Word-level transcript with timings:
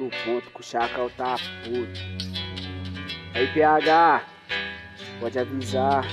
alto 0.00 0.10
ponto, 0.24 0.50
que 0.50 0.60
o 0.60 0.62
chacal 0.62 1.10
tá 1.10 1.36
puto. 1.64 2.00
Aí, 3.34 3.46
PH, 3.52 4.22
pode 5.20 5.38
avisar. 5.38 6.04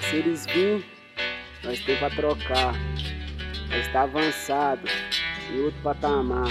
Se 0.00 0.16
eles 0.16 0.46
virem, 0.46 0.84
nós 1.62 1.78
tem 1.80 1.96
pra 1.98 2.10
trocar. 2.10 2.74
Nós 3.70 3.86
tá 3.92 4.02
avançado 4.02 4.88
em 5.52 5.60
outro 5.60 5.80
patamar. 5.82 6.48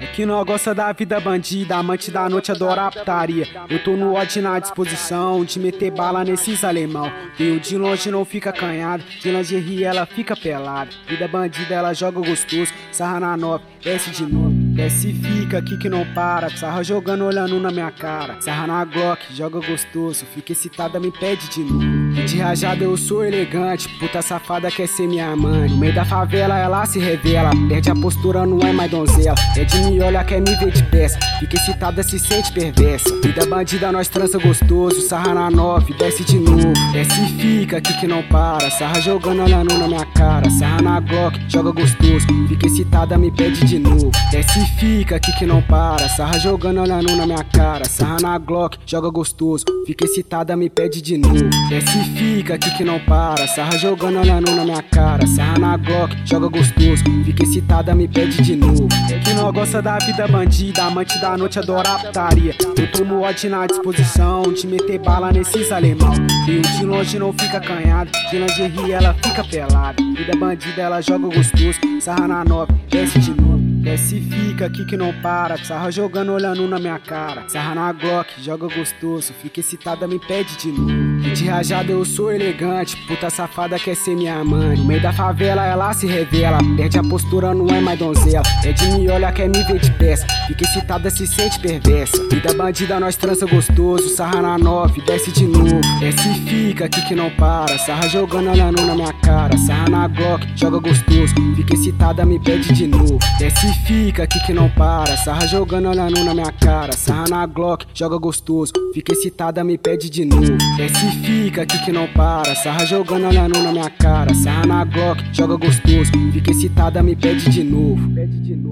É 0.00 0.06
que 0.06 0.24
não 0.24 0.44
gosta 0.44 0.72
da 0.72 0.92
vida 0.92 1.18
bandida, 1.18 1.76
amante 1.76 2.08
da 2.08 2.28
noite 2.28 2.52
adora 2.52 2.86
a 2.86 2.92
putaria. 2.92 3.48
Eu 3.68 3.82
tô 3.82 3.96
no 3.96 4.14
ódio 4.14 4.40
na 4.40 4.60
disposição 4.60 5.44
de 5.44 5.58
meter 5.58 5.90
bala 5.90 6.24
nesses 6.24 6.62
alemão. 6.62 7.10
Veio 7.36 7.58
de 7.58 7.76
longe 7.76 8.08
não 8.08 8.24
fica 8.24 8.52
canhado, 8.52 9.02
de 9.02 9.28
lingerie 9.28 9.82
ela 9.82 10.06
fica 10.06 10.36
pelada. 10.36 10.90
Vida 11.08 11.26
bandida 11.26 11.74
ela 11.74 11.92
joga 11.92 12.20
gostoso, 12.20 12.72
sarra 12.92 13.18
na 13.18 13.36
nove, 13.36 13.64
desce 13.82 14.10
de 14.10 14.22
novo. 14.22 14.47
Desce 14.78 15.08
e 15.08 15.12
fica 15.12 15.58
aqui 15.58 15.76
que 15.76 15.88
não 15.88 16.06
para, 16.14 16.48
sarra 16.50 16.84
jogando 16.84 17.24
olhando 17.24 17.58
na 17.58 17.68
minha 17.68 17.90
cara. 17.90 18.40
Sarra 18.40 18.64
na 18.64 18.84
Glock, 18.84 19.34
joga 19.34 19.58
gostoso, 19.58 20.24
fica 20.32 20.52
excitada, 20.52 21.00
me 21.00 21.10
pede 21.10 21.48
de 21.48 21.64
novo. 21.64 22.08
De 22.24 22.38
rajada 22.38 22.84
eu 22.84 22.96
sou 22.96 23.24
elegante, 23.24 23.88
puta 23.98 24.22
safada 24.22 24.70
quer 24.70 24.86
ser 24.86 25.08
minha 25.08 25.34
mãe. 25.34 25.68
No 25.68 25.78
meio 25.78 25.92
da 25.92 26.04
favela 26.04 26.56
ela 26.56 26.86
se 26.86 27.00
revela, 27.00 27.50
perde 27.68 27.90
a 27.90 27.94
postura, 27.94 28.46
não 28.46 28.60
é 28.60 28.72
mais 28.72 28.88
donzela. 28.88 29.34
É 29.56 29.64
de 29.64 29.78
me 29.78 30.00
olha, 30.00 30.22
quer 30.22 30.40
me 30.40 30.54
ver 30.54 30.70
de 30.70 30.84
peça. 30.84 31.18
Fica 31.40 31.56
excitada, 31.56 32.00
se 32.04 32.16
sente 32.16 32.52
perversa. 32.52 33.20
Vida 33.20 33.46
bandida, 33.46 33.90
nós 33.90 34.08
trança 34.08 34.38
gostoso. 34.38 35.00
Sarra 35.00 35.34
na 35.34 35.50
nove, 35.50 35.92
desce 35.94 36.22
de 36.22 36.38
novo. 36.38 36.72
Desce 36.92 37.20
e 37.20 37.26
fica 37.40 37.78
aqui 37.78 37.98
que 37.98 38.06
não 38.06 38.22
para. 38.22 38.70
Sarra 38.70 39.00
jogando 39.00 39.42
olhando 39.42 39.76
na 39.76 39.88
minha 39.88 40.06
cara. 40.06 40.48
Sarra 40.50 40.82
na 40.82 41.00
Glock, 41.00 41.36
joga 41.48 41.72
gostoso. 41.72 42.26
Fica 42.46 42.68
excitada, 42.68 43.18
me 43.18 43.32
pede 43.32 43.64
de 43.64 43.78
novo. 43.80 44.12
Desce 44.30 44.67
fica 44.78 45.16
aqui 45.16 45.32
que 45.32 45.46
não 45.46 45.62
para. 45.62 46.08
Sarra 46.08 46.38
jogando 46.38 46.80
olhando 46.80 47.14
na 47.16 47.26
minha 47.26 47.44
cara. 47.44 47.84
Sarra 47.84 48.18
na 48.20 48.38
Glock, 48.38 48.78
joga 48.86 49.08
gostoso. 49.10 49.64
Fica 49.86 50.04
excitada, 50.04 50.56
me 50.56 50.68
pede 50.68 51.00
de 51.00 51.16
novo. 51.16 51.48
Desce 51.68 51.98
fica 52.16 52.54
aqui 52.54 52.70
que 52.76 52.84
não 52.84 52.98
para. 53.00 53.46
Sarra 53.48 53.76
jogando 53.78 54.18
olhando 54.18 54.50
na 54.54 54.64
minha 54.64 54.82
cara. 54.82 55.26
Sarra 55.26 55.58
na 55.58 55.76
Glock, 55.76 56.16
joga 56.24 56.48
gostoso. 56.48 57.04
Fica 57.24 57.42
excitada, 57.42 57.94
me 57.94 58.08
pede 58.08 58.42
de 58.42 58.56
novo. 58.56 58.88
É 59.10 59.18
que 59.18 59.34
não 59.34 59.52
gosta 59.52 59.80
da 59.80 59.98
vida 59.98 60.26
bandida, 60.28 60.84
amante 60.84 61.20
da 61.20 61.36
noite 61.36 61.58
adora 61.58 61.90
a 61.90 61.98
putaria. 61.98 62.54
Eu 62.76 62.90
tomo 62.92 63.22
ódio 63.22 63.50
na 63.50 63.66
disposição 63.66 64.42
de 64.52 64.66
meter 64.66 64.98
bala 64.98 65.32
nesses 65.32 65.70
alemão. 65.72 66.12
Veio 66.46 66.62
de 66.62 66.84
longe 66.84 67.18
não 67.18 67.32
fica 67.32 67.60
canhado, 67.60 68.10
de 68.30 68.38
lingerie 68.38 68.92
ela 68.92 69.14
fica 69.14 69.44
pelada. 69.44 70.02
Vida 70.16 70.36
bandida 70.36 70.82
ela 70.82 71.00
joga 71.00 71.26
gostoso, 71.26 71.78
sarra 72.00 72.28
na 72.28 72.44
nove, 72.44 72.72
desce 72.90 73.18
de 73.18 73.30
novo. 73.30 73.57
Desce 73.88 74.20
fica 74.20 74.66
aqui 74.66 74.84
que 74.84 74.98
não 74.98 75.14
para, 75.22 75.56
sarra 75.64 75.90
jogando 75.90 76.30
olhando 76.30 76.68
na 76.68 76.78
minha 76.78 76.98
cara. 76.98 77.48
Sarra 77.48 77.74
na 77.74 77.90
Glock, 77.90 78.38
joga 78.38 78.68
gostoso, 78.68 79.32
fica 79.32 79.60
excitada, 79.60 80.06
me 80.06 80.18
pede 80.18 80.58
de 80.58 80.68
novo. 80.70 81.07
De 81.34 81.46
rajada 81.46 81.92
eu 81.92 82.04
sou 82.04 82.32
elegante, 82.32 82.96
puta 83.06 83.30
safada 83.30 83.78
quer 83.78 83.94
ser 83.94 84.16
minha 84.16 84.42
mãe. 84.44 84.76
No 84.76 84.84
meio 84.84 85.00
da 85.00 85.12
favela 85.12 85.64
ela 85.64 85.92
se 85.92 86.06
revela, 86.06 86.58
perde 86.76 86.98
a 86.98 87.02
postura, 87.02 87.54
não 87.54 87.68
é 87.68 87.80
mais 87.80 87.98
donzela. 87.98 88.42
É 88.64 88.72
de 88.72 88.86
me 88.92 89.08
olha, 89.08 89.30
quer 89.30 89.48
me 89.48 89.62
ver 89.64 89.78
de 89.78 89.90
peça, 89.92 90.26
fica 90.46 90.64
excitada, 90.64 91.08
se 91.10 91.26
sente 91.26 91.60
perversa. 91.60 92.16
Vida 92.28 92.52
bandida, 92.54 92.98
nós 92.98 93.16
trança 93.16 93.46
gostoso, 93.46 94.08
sarra 94.08 94.42
na 94.42 94.58
nove, 94.58 95.00
desce 95.02 95.30
de 95.30 95.44
novo. 95.44 95.80
Desce 96.00 96.28
e 96.28 96.34
fica 96.48 96.86
aqui 96.86 97.00
que 97.06 97.14
não 97.14 97.30
para, 97.30 97.78
sarra 97.78 98.08
jogando 98.08 98.50
olhando 98.50 98.84
na 98.84 98.94
minha 98.94 99.12
cara. 99.12 99.56
Sarra 99.58 99.88
na 99.88 100.08
Glock, 100.08 100.46
joga 100.56 100.78
gostoso, 100.78 101.34
fica 101.54 101.74
excitada, 101.74 102.24
me 102.24 102.38
pede 102.40 102.72
de 102.72 102.86
novo. 102.86 103.18
Desce 103.38 103.66
e 103.66 103.86
fica 103.86 104.24
aqui 104.24 104.40
que 104.46 104.52
não 104.52 104.68
para, 104.70 105.16
sarra 105.18 105.46
jogando 105.46 105.88
olhando 105.88 106.24
na 106.24 106.34
minha 106.34 106.52
cara. 106.52 106.92
Sarra 106.92 107.26
na 107.28 107.46
Glock, 107.46 107.86
joga 107.94 108.16
gostoso, 108.18 108.72
fica 108.92 109.12
excitada, 109.12 109.62
me 109.62 109.78
pede 109.78 110.10
de 110.10 110.24
novo. 110.24 110.56
Desce 110.76 111.06
e 111.06 111.17
fica 111.18 111.62
aqui 111.62 111.78
que 111.84 111.92
não 111.92 112.06
para, 112.08 112.54
sarra 112.56 112.84
jogando 112.86 113.26
olhando 113.26 113.62
na 113.62 113.72
minha 113.72 113.90
cara. 113.90 114.34
Sarra 114.34 114.66
na 114.66 114.84
Glock, 114.84 115.22
joga 115.32 115.56
gostoso, 115.56 116.10
fica 116.32 116.50
excitada, 116.50 117.02
me 117.02 117.16
pede 117.16 117.50
de 117.50 117.62
novo. 117.64 118.08
Pede 118.10 118.38
de 118.40 118.56
novo. 118.56 118.67